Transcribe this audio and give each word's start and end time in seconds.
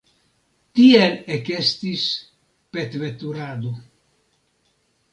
Tiel 0.79 1.13
ekestis 1.35 2.07
petveturado! 2.79 3.79